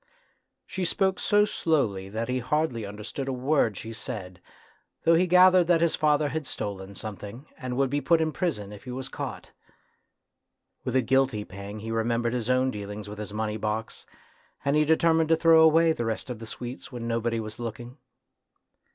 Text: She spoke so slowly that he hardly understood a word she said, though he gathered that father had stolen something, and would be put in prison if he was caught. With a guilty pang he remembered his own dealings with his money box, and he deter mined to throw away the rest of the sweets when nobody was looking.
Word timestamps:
She 0.65 0.83
spoke 0.83 1.19
so 1.19 1.45
slowly 1.45 2.09
that 2.09 2.27
he 2.27 2.39
hardly 2.39 2.87
understood 2.87 3.27
a 3.27 3.31
word 3.31 3.77
she 3.77 3.93
said, 3.93 4.41
though 5.03 5.13
he 5.13 5.27
gathered 5.27 5.67
that 5.67 5.87
father 5.91 6.29
had 6.29 6.47
stolen 6.47 6.95
something, 6.95 7.45
and 7.55 7.77
would 7.77 7.91
be 7.91 8.01
put 8.01 8.19
in 8.19 8.31
prison 8.31 8.73
if 8.73 8.85
he 8.85 8.89
was 8.91 9.09
caught. 9.09 9.51
With 10.83 10.95
a 10.95 11.03
guilty 11.03 11.45
pang 11.45 11.81
he 11.81 11.91
remembered 11.91 12.33
his 12.33 12.49
own 12.49 12.71
dealings 12.71 13.07
with 13.07 13.19
his 13.19 13.31
money 13.31 13.57
box, 13.57 14.07
and 14.65 14.75
he 14.75 14.85
deter 14.85 15.13
mined 15.13 15.29
to 15.29 15.35
throw 15.35 15.61
away 15.61 15.93
the 15.93 16.05
rest 16.05 16.31
of 16.31 16.39
the 16.39 16.47
sweets 16.47 16.91
when 16.91 17.07
nobody 17.07 17.39
was 17.39 17.59
looking. 17.59 17.97